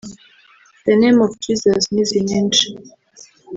‘The 0.87 0.95
name 1.01 1.19
of 1.25 1.29
Jesus’ 1.43 1.81
n’izindi 1.93 2.29
nyinshi 2.31 2.65